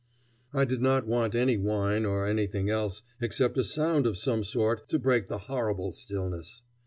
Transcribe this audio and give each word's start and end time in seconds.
I 0.51 0.65
did 0.65 0.81
not 0.81 1.05
want 1.05 1.35
any 1.35 1.57
wine 1.57 2.07
or 2.07 2.25
anything 2.25 2.71
else 2.71 3.03
except 3.21 3.55
a 3.59 3.63
sound 3.63 4.07
of 4.07 4.17
some 4.17 4.43
sort 4.43 4.89
to 4.89 4.97
break 4.97 5.27
the 5.27 5.37
horrible 5.37 5.91
stillness. 5.91 6.63